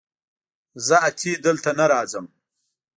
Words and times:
زه 0.85 0.95
اتي 1.07 1.31
دلته 1.45 1.69
نه 1.79 1.85
راځم 1.91 2.25